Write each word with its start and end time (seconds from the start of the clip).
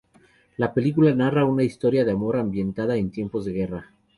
La 0.57 0.73
película 0.73 1.13
narra 1.13 1.45
una 1.45 1.61
historia 1.63 2.03
de 2.03 2.11
amor 2.13 2.35
ambientada 2.35 2.95
en 2.97 3.11
tiempos 3.11 3.45
de 3.45 3.53
guerra. 3.53 3.91